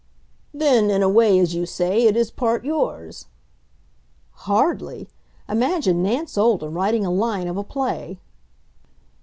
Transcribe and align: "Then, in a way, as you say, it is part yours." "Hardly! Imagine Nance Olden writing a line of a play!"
"Then, 0.51 0.89
in 0.89 1.03
a 1.03 1.07
way, 1.09 1.37
as 1.37 1.53
you 1.53 1.67
say, 1.67 2.07
it 2.07 2.17
is 2.17 2.31
part 2.31 2.65
yours." 2.65 3.27
"Hardly! 4.49 5.07
Imagine 5.47 6.01
Nance 6.01 6.39
Olden 6.39 6.73
writing 6.73 7.05
a 7.05 7.11
line 7.11 7.47
of 7.47 7.55
a 7.55 7.63
play!" 7.63 8.19